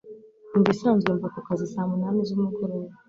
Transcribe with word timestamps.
Mubisanzwe 0.53 1.09
mva 1.15 1.27
kukazi 1.35 1.63
nka 1.67 1.71
saa 1.73 1.89
munani 1.91 2.21
z'umugoroba. 2.27 2.91